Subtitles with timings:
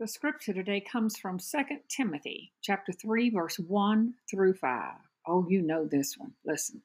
[0.00, 1.58] The scripture today comes from 2
[1.88, 4.92] Timothy chapter 3 verse 1 through 5.
[5.28, 6.32] Oh, you know this one.
[6.44, 6.82] Listen.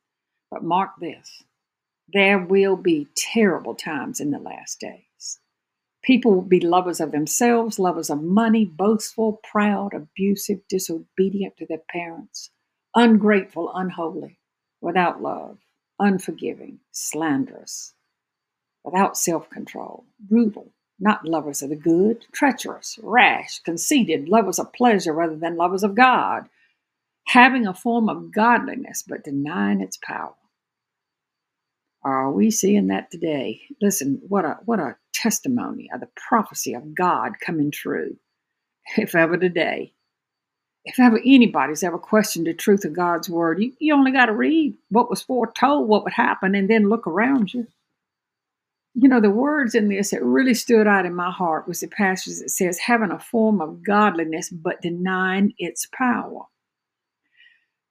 [0.51, 1.41] But mark this.
[2.13, 5.39] There will be terrible times in the last days.
[6.03, 11.81] People will be lovers of themselves, lovers of money, boastful, proud, abusive, disobedient to their
[11.89, 12.51] parents,
[12.93, 14.37] ungrateful, unholy,
[14.81, 15.57] without love,
[15.97, 17.95] unforgiving, slanderous,
[18.83, 25.13] without self control, brutal, not lovers of the good, treacherous, rash, conceited, lovers of pleasure
[25.13, 26.49] rather than lovers of God,
[27.27, 30.33] having a form of godliness but denying its power.
[32.03, 33.61] Are we seeing that today?
[33.81, 38.17] Listen, what a what a testimony of the prophecy of God coming true.
[38.97, 39.93] If ever today,
[40.85, 44.33] if ever anybody's ever questioned the truth of God's word, you, you only got to
[44.33, 47.67] read what was foretold, what would happen, and then look around you
[48.95, 51.87] you know, the words in this that really stood out in my heart was the
[51.87, 56.41] passage that says, having a form of godliness but denying its power.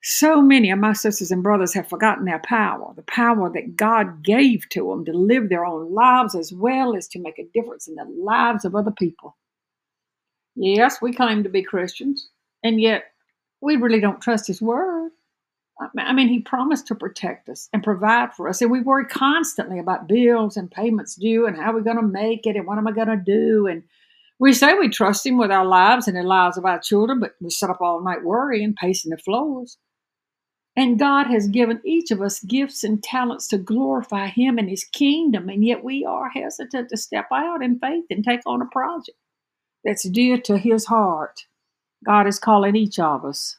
[0.03, 4.23] So many of my sisters and brothers have forgotten their power, the power that God
[4.23, 7.89] gave to them to live their own lives as well as to make a difference
[7.89, 9.37] in the lives of other people.
[10.55, 12.29] Yes, we claim to be Christians,
[12.63, 13.05] and yet
[13.61, 15.11] we really don't trust His Word.
[15.97, 18.61] I mean, he promised to protect us and provide for us.
[18.61, 22.47] And we worry constantly about bills and payments due and how we're going to make
[22.47, 23.67] it and what am I going to do.
[23.69, 23.85] And
[24.41, 27.35] we say we trust him with our lives and the lives of our children, but
[27.41, 29.79] we sit up all night worrying, pacing the floors.
[30.77, 34.85] And God has given each of us gifts and talents to glorify him and his
[34.85, 35.49] kingdom.
[35.49, 39.19] And yet we are hesitant to step out in faith and take on a project
[39.85, 41.47] that's dear to his heart.
[42.05, 43.59] God is calling each of us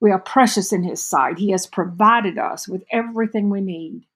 [0.00, 1.38] we are precious in His sight.
[1.38, 4.06] He has provided us with everything we need.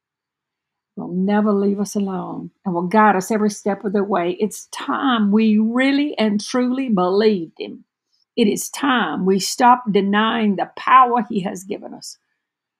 [0.96, 4.36] Will never leave us alone and will guide us every step of the way.
[4.40, 7.84] It's time we really and truly believed Him.
[8.36, 12.18] It is time we stop denying the power He has given us.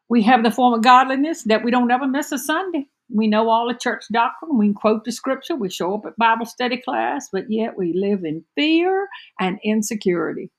[0.09, 2.87] We have the form of godliness that we don't ever miss a Sunday.
[3.13, 4.59] We know all the church doctrine.
[4.59, 5.57] We quote the scripture.
[5.57, 9.09] We show up at Bible study class, but yet we live in fear
[9.41, 10.51] and insecurity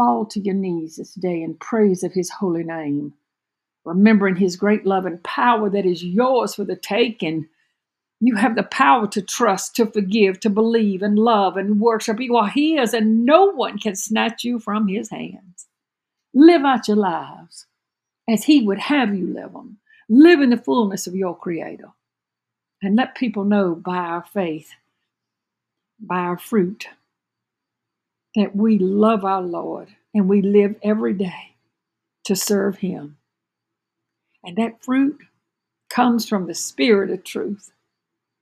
[0.00, 3.12] fall to your knees this day in praise of his holy name,
[3.84, 7.46] remembering his great love and power that is yours for the taking.
[8.18, 12.18] You have the power to trust, to forgive, to believe, and love and worship.
[12.18, 15.66] You are his, and no one can snatch you from his hands.
[16.32, 17.66] Live out your lives
[18.26, 19.80] as he would have you live them.
[20.08, 21.90] Live in the fullness of your Creator.
[22.82, 24.70] And let people know by our faith,
[26.00, 26.86] by our fruit,
[28.36, 31.56] that we love our Lord and we live every day
[32.24, 33.18] to serve Him.
[34.44, 35.18] And that fruit
[35.90, 37.72] comes from the Spirit of truth,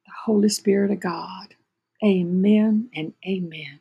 [0.07, 1.55] the Holy Spirit of God.
[2.05, 3.81] Amen and amen.